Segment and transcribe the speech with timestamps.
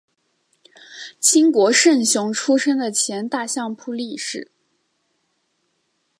[1.19, 4.49] 清国胜雄出身的前大相扑力士。